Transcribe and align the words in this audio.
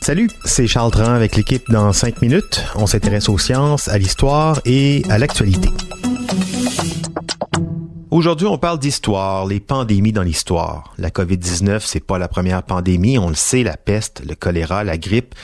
Salut, 0.00 0.30
c'est 0.46 0.66
Charles 0.66 0.90
Tran 0.90 1.12
avec 1.12 1.36
l'équipe 1.36 1.70
dans 1.70 1.92
5 1.92 2.22
minutes. 2.22 2.64
On 2.74 2.86
s'intéresse 2.86 3.28
aux 3.28 3.36
sciences, 3.36 3.86
à 3.88 3.98
l'histoire 3.98 4.62
et 4.64 5.02
à 5.10 5.18
l'actualité. 5.18 5.68
Aujourd'hui, 8.10 8.46
on 8.46 8.56
parle 8.56 8.78
d'histoire, 8.78 9.44
les 9.44 9.60
pandémies 9.60 10.12
dans 10.12 10.22
l'histoire. 10.22 10.94
La 10.96 11.10
COVID-19, 11.10 11.80
c'est 11.84 12.00
pas 12.00 12.16
la 12.16 12.28
première 12.28 12.62
pandémie, 12.62 13.18
on 13.18 13.28
le 13.28 13.34
sait, 13.34 13.62
la 13.62 13.76
peste, 13.76 14.22
le 14.26 14.34
choléra, 14.34 14.82
la 14.82 14.96
grippe. 14.96 15.34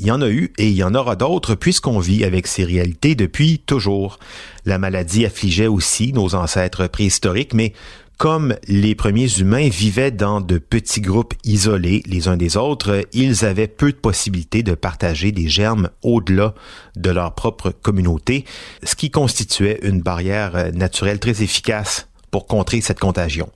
Il 0.00 0.06
y 0.06 0.10
en 0.10 0.20
a 0.20 0.28
eu 0.28 0.52
et 0.58 0.66
il 0.66 0.74
y 0.74 0.82
en 0.82 0.96
aura 0.96 1.14
d'autres 1.14 1.54
puisqu'on 1.54 2.00
vit 2.00 2.24
avec 2.24 2.48
ces 2.48 2.64
réalités 2.64 3.14
depuis 3.14 3.60
toujours. 3.60 4.18
La 4.64 4.78
maladie 4.78 5.24
affligeait 5.24 5.68
aussi 5.68 6.12
nos 6.12 6.34
ancêtres 6.34 6.88
préhistoriques, 6.88 7.54
mais 7.54 7.74
comme 8.18 8.56
les 8.66 8.96
premiers 8.96 9.38
humains 9.38 9.68
vivaient 9.68 10.10
dans 10.10 10.40
de 10.40 10.58
petits 10.58 11.00
groupes 11.00 11.34
isolés 11.44 12.02
les 12.04 12.26
uns 12.26 12.36
des 12.36 12.56
autres, 12.56 13.06
ils 13.12 13.44
avaient 13.44 13.68
peu 13.68 13.92
de 13.92 13.96
possibilités 13.96 14.64
de 14.64 14.74
partager 14.74 15.30
des 15.30 15.48
germes 15.48 15.88
au-delà 16.02 16.52
de 16.96 17.10
leur 17.10 17.34
propre 17.34 17.70
communauté, 17.70 18.44
ce 18.82 18.96
qui 18.96 19.10
constituait 19.10 19.78
une 19.82 20.02
barrière 20.02 20.72
naturelle 20.74 21.20
très 21.20 21.42
efficace 21.44 22.08
pour 22.32 22.48
contrer 22.48 22.80
cette 22.80 22.98
contagion. 22.98 23.48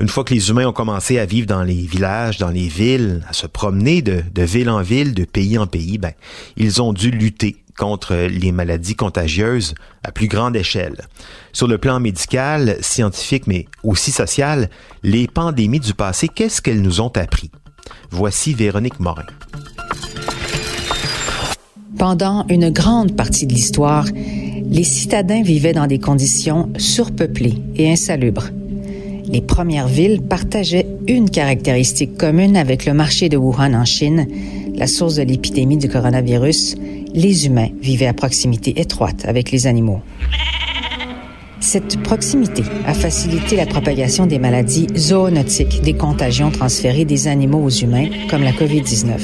Une 0.00 0.08
fois 0.08 0.24
que 0.24 0.32
les 0.32 0.48
humains 0.48 0.66
ont 0.66 0.72
commencé 0.72 1.18
à 1.18 1.26
vivre 1.26 1.46
dans 1.46 1.62
les 1.62 1.74
villages, 1.86 2.38
dans 2.38 2.50
les 2.50 2.68
villes, 2.68 3.22
à 3.28 3.34
se 3.34 3.46
promener 3.46 4.00
de, 4.00 4.24
de 4.34 4.42
ville 4.42 4.70
en 4.70 4.80
ville, 4.80 5.12
de 5.14 5.24
pays 5.24 5.58
en 5.58 5.66
pays, 5.66 5.98
ben, 5.98 6.12
ils 6.56 6.80
ont 6.80 6.94
dû 6.94 7.10
lutter 7.10 7.56
contre 7.76 8.14
les 8.14 8.52
maladies 8.52 8.96
contagieuses 8.96 9.74
à 10.02 10.12
plus 10.12 10.28
grande 10.28 10.56
échelle. 10.56 11.06
Sur 11.52 11.68
le 11.68 11.78
plan 11.78 12.00
médical, 12.00 12.76
scientifique, 12.80 13.46
mais 13.46 13.66
aussi 13.82 14.10
social, 14.10 14.70
les 15.02 15.26
pandémies 15.26 15.80
du 15.80 15.94
passé, 15.94 16.28
qu'est-ce 16.28 16.60
qu'elles 16.62 16.82
nous 16.82 17.00
ont 17.00 17.12
appris? 17.16 17.50
Voici 18.10 18.54
Véronique 18.54 19.00
Morin. 19.00 19.26
Pendant 21.98 22.44
une 22.48 22.70
grande 22.70 23.16
partie 23.16 23.46
de 23.46 23.54
l'histoire, 23.54 24.06
les 24.14 24.84
citadins 24.84 25.42
vivaient 25.42 25.72
dans 25.72 25.86
des 25.86 25.98
conditions 25.98 26.70
surpeuplées 26.76 27.62
et 27.76 27.90
insalubres. 27.90 28.50
Les 29.28 29.40
premières 29.40 29.88
villes 29.88 30.22
partageaient 30.22 30.86
une 31.08 31.30
caractéristique 31.30 32.16
commune 32.16 32.56
avec 32.56 32.84
le 32.86 32.94
marché 32.94 33.28
de 33.28 33.36
Wuhan 33.36 33.74
en 33.74 33.84
Chine, 33.84 34.26
la 34.74 34.86
source 34.86 35.16
de 35.16 35.22
l'épidémie 35.22 35.78
du 35.78 35.88
coronavirus. 35.88 36.76
Les 37.16 37.46
humains 37.46 37.70
vivaient 37.80 38.08
à 38.08 38.12
proximité 38.12 38.78
étroite 38.78 39.24
avec 39.24 39.50
les 39.50 39.66
animaux. 39.66 40.02
Cette 41.60 42.02
proximité 42.02 42.62
a 42.86 42.92
facilité 42.92 43.56
la 43.56 43.64
propagation 43.64 44.26
des 44.26 44.38
maladies 44.38 44.86
zoonotiques, 44.94 45.80
des 45.80 45.94
contagions 45.94 46.50
transférées 46.50 47.06
des 47.06 47.26
animaux 47.26 47.64
aux 47.64 47.70
humains, 47.70 48.08
comme 48.28 48.42
la 48.42 48.52
COVID-19. 48.52 49.14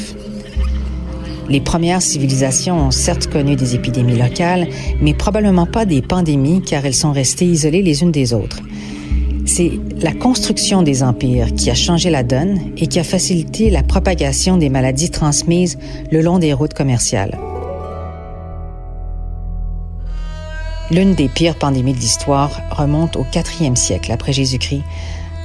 Les 1.50 1.60
premières 1.60 2.00
civilisations 2.00 2.86
ont 2.86 2.90
certes 2.90 3.26
connu 3.26 3.56
des 3.56 3.74
épidémies 3.74 4.16
locales, 4.16 4.68
mais 5.02 5.12
probablement 5.12 5.66
pas 5.66 5.84
des 5.84 6.00
pandémies 6.00 6.62
car 6.62 6.86
elles 6.86 6.94
sont 6.94 7.12
restées 7.12 7.44
isolées 7.44 7.82
les 7.82 8.00
unes 8.00 8.10
des 8.10 8.32
autres. 8.32 8.62
C'est 9.44 9.72
la 10.00 10.14
construction 10.14 10.80
des 10.80 11.02
empires 11.02 11.52
qui 11.54 11.70
a 11.70 11.74
changé 11.74 12.08
la 12.08 12.22
donne 12.22 12.58
et 12.78 12.86
qui 12.86 12.98
a 12.98 13.04
facilité 13.04 13.68
la 13.68 13.82
propagation 13.82 14.56
des 14.56 14.70
maladies 14.70 15.10
transmises 15.10 15.78
le 16.10 16.22
long 16.22 16.38
des 16.38 16.54
routes 16.54 16.72
commerciales. 16.72 17.38
L'une 20.92 21.14
des 21.14 21.30
pires 21.30 21.54
pandémies 21.54 21.94
de 21.94 22.00
l'histoire 22.00 22.60
remonte 22.70 23.16
au 23.16 23.24
IVe 23.34 23.76
siècle 23.76 24.12
après 24.12 24.34
Jésus-Christ, 24.34 24.82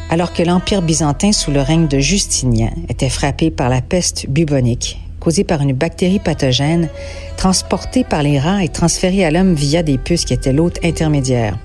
alors 0.10 0.34
que 0.34 0.44
l'Empire 0.44 0.82
byzantin 0.82 1.32
sous 1.32 1.52
le 1.52 1.62
règne 1.62 1.88
de 1.88 2.00
Justinien 2.00 2.72
était 2.90 3.08
frappé 3.08 3.50
par 3.50 3.70
la 3.70 3.82
peste 3.82 4.30
bubonique, 4.30 5.00
causée 5.22 5.46
par 5.46 5.62
une 5.62 5.72
bactérie 5.72 6.20
pathogène 6.20 6.90
transportée 7.38 8.04
par 8.04 8.24
les 8.24 8.38
rats 8.40 8.62
et 8.62 8.68
transférée 8.68 9.24
à 9.24 9.32
l'homme 9.32 9.54
via 9.54 9.84
des 9.84 9.98
puces 9.98 10.26
qui 10.26 10.34
étaient 10.34 10.52
l'hôte 10.52 10.80
intermédiaire. 10.84 11.58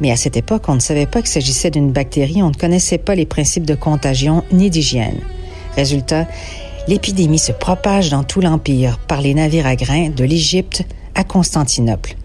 Mais 0.00 0.10
à 0.10 0.16
cette 0.16 0.36
époque, 0.36 0.64
on 0.66 0.74
ne 0.74 0.80
savait 0.80 1.06
pas 1.06 1.20
qu'il 1.20 1.30
s'agissait 1.30 1.70
d'une 1.70 1.92
bactérie, 1.92 2.42
on 2.42 2.50
ne 2.50 2.54
connaissait 2.54 2.98
pas 2.98 3.14
les 3.14 3.26
principes 3.26 3.66
de 3.66 3.76
contagion 3.76 4.42
ni 4.50 4.68
d'hygiène. 4.68 5.20
Résultat, 5.76 6.26
l'épidémie 6.88 7.38
se 7.38 7.52
propage 7.52 8.10
dans 8.10 8.24
tout 8.24 8.40
l'Empire 8.40 8.98
par 8.98 9.20
les 9.20 9.34
navires 9.34 9.68
à 9.68 9.76
grains 9.76 10.08
de 10.08 10.24
l'Égypte 10.24 10.82
à 11.14 11.22
Constantinople. 11.22 12.16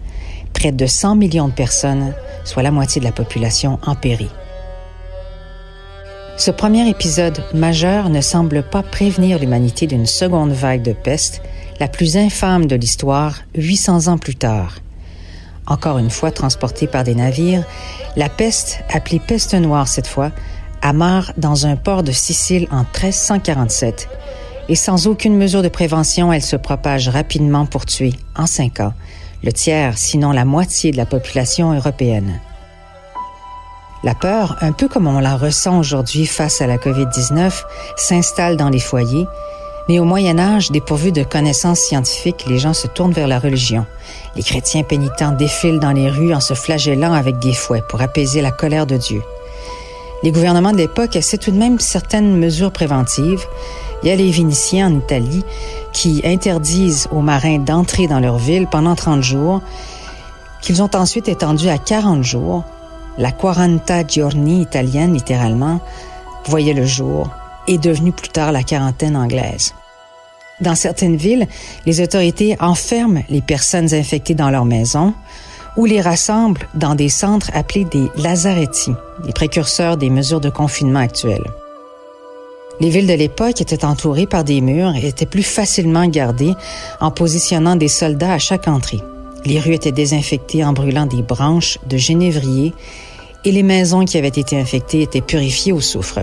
Près 0.58 0.72
de 0.72 0.86
100 0.86 1.16
millions 1.16 1.48
de 1.48 1.52
personnes, 1.52 2.14
soit 2.44 2.62
la 2.62 2.70
moitié 2.70 2.98
de 2.98 3.04
la 3.04 3.12
population, 3.12 3.78
en 3.84 3.94
périt. 3.94 4.30
Ce 6.38 6.50
premier 6.50 6.88
épisode 6.88 7.44
majeur 7.52 8.08
ne 8.08 8.22
semble 8.22 8.62
pas 8.62 8.82
prévenir 8.82 9.38
l'humanité 9.38 9.86
d'une 9.86 10.06
seconde 10.06 10.52
vague 10.52 10.80
de 10.80 10.94
peste, 10.94 11.42
la 11.78 11.88
plus 11.88 12.16
infâme 12.16 12.64
de 12.64 12.74
l'histoire, 12.74 13.36
800 13.54 14.08
ans 14.08 14.16
plus 14.16 14.34
tard. 14.34 14.76
Encore 15.66 15.98
une 15.98 16.10
fois 16.10 16.30
transportée 16.30 16.86
par 16.86 17.04
des 17.04 17.14
navires, 17.14 17.64
la 18.16 18.30
peste, 18.30 18.80
appelée 18.90 19.20
peste 19.20 19.54
noire 19.54 19.88
cette 19.88 20.06
fois, 20.06 20.32
amarre 20.80 21.34
dans 21.36 21.66
un 21.66 21.76
port 21.76 22.02
de 22.02 22.12
Sicile 22.12 22.66
en 22.70 22.80
1347 22.80 24.08
et 24.70 24.74
sans 24.74 25.06
aucune 25.06 25.36
mesure 25.36 25.62
de 25.62 25.68
prévention, 25.68 26.32
elle 26.32 26.42
se 26.42 26.56
propage 26.56 27.08
rapidement 27.08 27.66
pour 27.66 27.84
tuer, 27.84 28.14
en 28.34 28.46
cinq 28.46 28.80
ans, 28.80 28.94
le 29.42 29.52
tiers, 29.52 29.98
sinon 29.98 30.32
la 30.32 30.44
moitié 30.44 30.92
de 30.92 30.96
la 30.96 31.06
population 31.06 31.72
européenne. 31.72 32.40
La 34.04 34.14
peur, 34.14 34.56
un 34.60 34.72
peu 34.72 34.88
comme 34.88 35.06
on 35.06 35.18
la 35.18 35.36
ressent 35.36 35.78
aujourd'hui 35.78 36.26
face 36.26 36.60
à 36.60 36.66
la 36.66 36.76
COVID-19, 36.76 37.62
s'installe 37.96 38.56
dans 38.56 38.68
les 38.68 38.78
foyers, 38.78 39.26
mais 39.88 39.98
au 40.00 40.04
Moyen 40.04 40.38
Âge, 40.38 40.70
dépourvu 40.70 41.12
de 41.12 41.22
connaissances 41.22 41.80
scientifiques, 41.80 42.44
les 42.48 42.58
gens 42.58 42.74
se 42.74 42.88
tournent 42.88 43.12
vers 43.12 43.28
la 43.28 43.38
religion. 43.38 43.86
Les 44.34 44.42
chrétiens 44.42 44.82
pénitents 44.82 45.32
défilent 45.32 45.80
dans 45.80 45.92
les 45.92 46.10
rues 46.10 46.34
en 46.34 46.40
se 46.40 46.54
flagellant 46.54 47.12
avec 47.12 47.38
des 47.38 47.52
fouets 47.52 47.84
pour 47.88 48.02
apaiser 48.02 48.42
la 48.42 48.50
colère 48.50 48.86
de 48.86 48.96
Dieu. 48.96 49.22
Les 50.22 50.32
gouvernements 50.32 50.72
de 50.72 50.78
l'époque 50.78 51.14
essaient 51.14 51.38
tout 51.38 51.52
de 51.52 51.58
même 51.58 51.78
certaines 51.78 52.36
mesures 52.36 52.72
préventives. 52.72 53.44
Il 54.02 54.08
y 54.08 54.12
a 54.12 54.16
les 54.16 54.30
Vénitiens 54.30 54.88
en 54.88 54.98
Italie 54.98 55.44
qui 55.92 56.22
interdisent 56.24 57.08
aux 57.10 57.22
marins 57.22 57.58
d'entrer 57.58 58.06
dans 58.06 58.20
leur 58.20 58.38
ville 58.38 58.66
pendant 58.66 58.94
30 58.94 59.22
jours, 59.22 59.62
qu'ils 60.60 60.82
ont 60.82 60.90
ensuite 60.94 61.28
étendu 61.28 61.68
à 61.68 61.78
40 61.78 62.22
jours. 62.22 62.64
La 63.18 63.32
quaranta 63.32 64.06
giorni 64.06 64.60
italienne, 64.60 65.14
littéralement, 65.14 65.80
voyait 66.44 66.74
le 66.74 66.84
jour, 66.84 67.30
est 67.66 67.78
devenue 67.78 68.12
plus 68.12 68.28
tard 68.28 68.52
la 68.52 68.62
quarantaine 68.62 69.16
anglaise. 69.16 69.74
Dans 70.60 70.74
certaines 70.74 71.16
villes, 71.16 71.46
les 71.84 72.00
autorités 72.00 72.56
enferment 72.60 73.22
les 73.28 73.42
personnes 73.42 73.92
infectées 73.94 74.34
dans 74.34 74.50
leur 74.50 74.64
maison 74.64 75.14
ou 75.76 75.84
les 75.84 76.00
rassemblent 76.00 76.66
dans 76.74 76.94
des 76.94 77.10
centres 77.10 77.50
appelés 77.54 77.84
des 77.84 78.10
lazaretti, 78.16 78.92
les 79.24 79.32
précurseurs 79.32 79.96
des 79.96 80.08
mesures 80.08 80.40
de 80.40 80.48
confinement 80.48 81.00
actuelles. 81.00 81.44
Les 82.78 82.90
villes 82.90 83.06
de 83.06 83.14
l'époque 83.14 83.60
étaient 83.60 83.84
entourées 83.84 84.26
par 84.26 84.44
des 84.44 84.60
murs 84.60 84.94
et 84.96 85.08
étaient 85.08 85.24
plus 85.24 85.42
facilement 85.42 86.06
gardées 86.06 86.54
en 87.00 87.10
positionnant 87.10 87.76
des 87.76 87.88
soldats 87.88 88.34
à 88.34 88.38
chaque 88.38 88.68
entrée. 88.68 89.00
Les 89.46 89.60
rues 89.60 89.74
étaient 89.74 89.92
désinfectées 89.92 90.64
en 90.64 90.72
brûlant 90.72 91.06
des 91.06 91.22
branches 91.22 91.78
de 91.88 91.96
genévrier 91.96 92.74
et 93.44 93.52
les 93.52 93.62
maisons 93.62 94.04
qui 94.04 94.18
avaient 94.18 94.28
été 94.28 94.58
infectées 94.58 95.02
étaient 95.02 95.20
purifiées 95.20 95.72
au 95.72 95.80
soufre. 95.80 96.20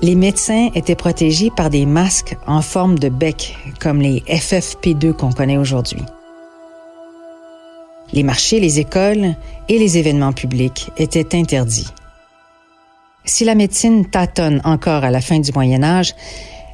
Les 0.00 0.14
médecins 0.14 0.70
étaient 0.74 0.94
protégés 0.94 1.50
par 1.54 1.68
des 1.68 1.84
masques 1.84 2.36
en 2.46 2.62
forme 2.62 2.98
de 2.98 3.08
bec, 3.08 3.56
comme 3.80 4.00
les 4.00 4.20
FFP2 4.28 5.12
qu'on 5.12 5.32
connaît 5.32 5.58
aujourd'hui. 5.58 6.02
Les 8.12 8.22
marchés, 8.22 8.60
les 8.60 8.78
écoles 8.78 9.34
et 9.68 9.78
les 9.78 9.98
événements 9.98 10.32
publics 10.32 10.90
étaient 10.96 11.36
interdits. 11.36 11.88
Si 13.28 13.44
la 13.44 13.54
médecine 13.54 14.06
tâtonne 14.06 14.62
encore 14.64 15.04
à 15.04 15.10
la 15.10 15.20
fin 15.20 15.38
du 15.38 15.52
Moyen 15.52 15.82
Âge, 15.82 16.14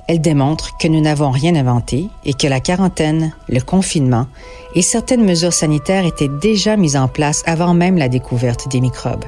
elle 0.07 0.21
démontre 0.21 0.77
que 0.79 0.87
nous 0.87 1.01
n'avons 1.01 1.33
rien 1.33 1.57
inventé 1.57 2.07
et 2.25 2.33
que 2.33 2.47
la 2.47 2.61
quarantaine, 2.61 3.35
le 3.49 3.61
confinement 3.61 4.29
et 4.77 4.81
certaines 4.81 5.25
mesures 5.25 5.53
sanitaires 5.53 6.07
étaient 6.07 6.31
déjà 6.41 6.77
mises 6.77 6.97
en 6.97 7.09
place 7.09 7.43
avant 7.45 7.75
même 7.75 7.99
la 7.99 8.09
découverte 8.09 8.69
des 8.69 8.81
microbes. 8.81 9.25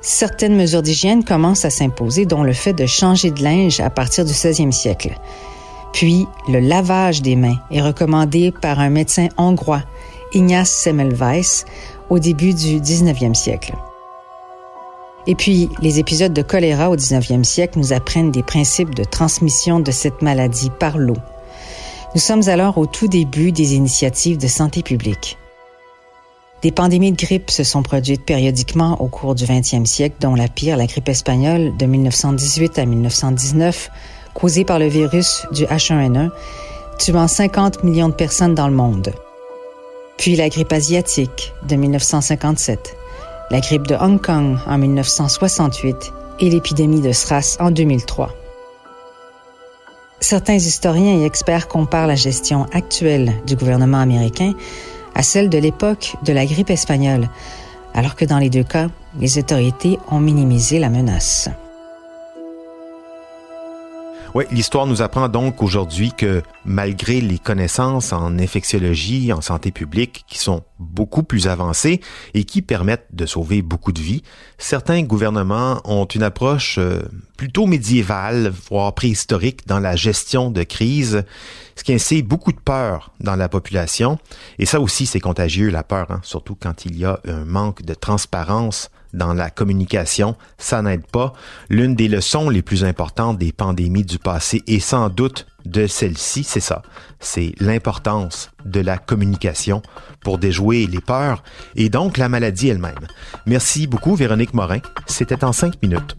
certaines 0.00 0.56
mesures 0.56 0.82
d'hygiène 0.82 1.24
commencent 1.24 1.64
à 1.64 1.70
s'imposer, 1.70 2.26
dont 2.26 2.42
le 2.42 2.52
fait 2.52 2.74
de 2.74 2.84
changer 2.84 3.30
de 3.30 3.42
linge 3.42 3.78
à 3.78 3.90
partir 3.90 4.24
du 4.24 4.32
16e 4.32 4.72
siècle. 4.72 5.16
Puis, 5.92 6.26
le 6.48 6.58
lavage 6.58 7.22
des 7.22 7.36
mains 7.36 7.58
est 7.70 7.80
recommandé 7.80 8.52
par 8.60 8.80
un 8.80 8.90
médecin 8.90 9.28
hongrois, 9.38 9.84
Ignace 10.32 10.72
Semmelweis, 10.72 11.64
au 12.10 12.18
début 12.18 12.52
du 12.52 12.80
19e 12.80 13.34
siècle. 13.34 13.74
Et 15.26 15.34
puis, 15.34 15.70
les 15.80 15.98
épisodes 15.98 16.34
de 16.34 16.42
choléra 16.42 16.90
au 16.90 16.96
19e 16.96 17.44
siècle 17.44 17.78
nous 17.78 17.92
apprennent 17.92 18.30
des 18.30 18.42
principes 18.42 18.94
de 18.94 19.04
transmission 19.04 19.80
de 19.80 19.90
cette 19.90 20.20
maladie 20.20 20.70
par 20.78 20.98
l'eau. 20.98 21.16
Nous 22.14 22.20
sommes 22.20 22.48
alors 22.48 22.78
au 22.78 22.86
tout 22.86 23.08
début 23.08 23.50
des 23.50 23.74
initiatives 23.74 24.36
de 24.36 24.46
santé 24.46 24.82
publique. 24.82 25.38
Des 26.62 26.70
pandémies 26.70 27.12
de 27.12 27.16
grippe 27.16 27.50
se 27.50 27.64
sont 27.64 27.82
produites 27.82 28.24
périodiquement 28.24 29.00
au 29.00 29.08
cours 29.08 29.34
du 29.34 29.44
20e 29.44 29.84
siècle, 29.84 30.16
dont 30.20 30.34
la 30.34 30.48
pire, 30.48 30.76
la 30.76 30.86
grippe 30.86 31.08
espagnole 31.08 31.76
de 31.76 31.86
1918 31.86 32.78
à 32.78 32.86
1919, 32.86 33.90
causée 34.34 34.64
par 34.64 34.78
le 34.78 34.86
virus 34.86 35.46
du 35.52 35.64
H1N1, 35.64 36.30
tuant 36.98 37.28
50 37.28 37.84
millions 37.84 38.08
de 38.08 38.14
personnes 38.14 38.54
dans 38.54 38.68
le 38.68 38.74
monde. 38.74 39.12
Puis 40.16 40.36
la 40.36 40.48
grippe 40.48 40.72
asiatique 40.72 41.52
de 41.68 41.76
1957, 41.76 42.96
la 43.50 43.60
grippe 43.60 43.86
de 43.86 43.94
Hong 43.94 44.20
Kong 44.20 44.58
en 44.66 44.78
1968 44.78 46.12
et 46.40 46.50
l'épidémie 46.50 47.00
de 47.00 47.12
SRAS 47.12 47.56
en 47.60 47.70
2003. 47.70 48.34
Certains 50.20 50.54
historiens 50.54 51.20
et 51.20 51.24
experts 51.24 51.68
comparent 51.68 52.06
la 52.06 52.14
gestion 52.14 52.66
actuelle 52.72 53.32
du 53.46 53.56
gouvernement 53.56 54.00
américain 54.00 54.54
à 55.14 55.22
celle 55.22 55.48
de 55.48 55.58
l'époque 55.58 56.16
de 56.24 56.32
la 56.32 56.46
grippe 56.46 56.70
espagnole, 56.70 57.28
alors 57.92 58.16
que 58.16 58.24
dans 58.24 58.38
les 58.38 58.50
deux 58.50 58.64
cas, 58.64 58.88
les 59.20 59.38
autorités 59.38 59.98
ont 60.10 60.20
minimisé 60.20 60.78
la 60.78 60.88
menace. 60.88 61.50
Oui, 64.34 64.46
l'histoire 64.50 64.88
nous 64.88 65.00
apprend 65.00 65.28
donc 65.28 65.62
aujourd'hui 65.62 66.10
que 66.10 66.42
malgré 66.64 67.20
les 67.20 67.38
connaissances 67.38 68.12
en 68.12 68.36
infectiologie, 68.36 69.32
en 69.32 69.40
santé 69.40 69.70
publique, 69.70 70.24
qui 70.26 70.38
sont 70.38 70.64
beaucoup 70.80 71.22
plus 71.22 71.46
avancées 71.46 72.00
et 72.34 72.42
qui 72.42 72.60
permettent 72.60 73.06
de 73.12 73.26
sauver 73.26 73.62
beaucoup 73.62 73.92
de 73.92 74.00
vies, 74.00 74.24
certains 74.58 75.04
gouvernements 75.04 75.80
ont 75.84 76.06
une 76.06 76.24
approche 76.24 76.78
euh, 76.78 77.02
plutôt 77.36 77.66
médiévale, 77.66 78.52
voire 78.68 78.92
préhistorique 78.92 79.68
dans 79.68 79.78
la 79.78 79.94
gestion 79.94 80.50
de 80.50 80.64
crise, 80.64 81.22
ce 81.76 81.84
qui 81.84 81.92
incite 81.92 82.26
beaucoup 82.26 82.50
de 82.50 82.58
peur 82.58 83.12
dans 83.20 83.36
la 83.36 83.48
population. 83.48 84.18
Et 84.58 84.66
ça 84.66 84.80
aussi, 84.80 85.06
c'est 85.06 85.20
contagieux, 85.20 85.70
la 85.70 85.84
peur, 85.84 86.10
hein, 86.10 86.18
surtout 86.24 86.56
quand 86.58 86.86
il 86.86 86.98
y 86.98 87.04
a 87.04 87.20
un 87.24 87.44
manque 87.44 87.82
de 87.82 87.94
transparence 87.94 88.90
dans 89.14 89.32
la 89.32 89.50
communication, 89.50 90.36
ça 90.58 90.82
n'aide 90.82 91.06
pas. 91.06 91.32
L'une 91.70 91.94
des 91.94 92.08
leçons 92.08 92.50
les 92.50 92.62
plus 92.62 92.84
importantes 92.84 93.38
des 93.38 93.52
pandémies 93.52 94.04
du 94.04 94.18
passé 94.18 94.62
et 94.66 94.80
sans 94.80 95.08
doute 95.08 95.46
de 95.64 95.86
celle-ci, 95.86 96.44
c'est 96.44 96.60
ça. 96.60 96.82
C'est 97.20 97.54
l'importance 97.58 98.50
de 98.66 98.80
la 98.80 98.98
communication 98.98 99.80
pour 100.20 100.38
déjouer 100.38 100.86
les 100.86 101.00
peurs 101.00 101.42
et 101.74 101.88
donc 101.88 102.18
la 102.18 102.28
maladie 102.28 102.68
elle-même. 102.68 103.06
Merci 103.46 103.86
beaucoup 103.86 104.14
Véronique 104.14 104.52
Morin. 104.52 104.80
C'était 105.06 105.44
en 105.44 105.52
cinq 105.52 105.80
minutes. 105.82 106.16